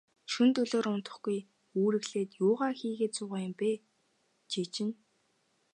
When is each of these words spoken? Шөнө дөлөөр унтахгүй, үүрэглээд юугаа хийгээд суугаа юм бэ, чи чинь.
Шөнө 0.31 0.51
дөлөөр 0.55 0.87
унтахгүй, 0.93 1.37
үүрэглээд 1.79 2.31
юугаа 2.45 2.71
хийгээд 2.79 3.13
суугаа 3.17 3.41
юм 3.47 3.53
бэ, 3.59 3.71
чи 4.51 4.61
чинь. 4.73 4.93